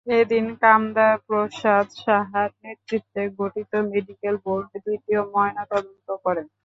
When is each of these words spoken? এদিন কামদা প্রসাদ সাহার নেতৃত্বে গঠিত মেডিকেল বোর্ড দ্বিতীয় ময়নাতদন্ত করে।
এদিন 0.15 0.45
কামদা 0.61 1.07
প্রসাদ 1.25 1.85
সাহার 1.97 2.49
নেতৃত্বে 2.63 3.21
গঠিত 3.39 3.71
মেডিকেল 3.91 4.35
বোর্ড 4.45 4.69
দ্বিতীয় 4.77 5.21
ময়নাতদন্ত 5.33 6.07
করে। 6.23 6.41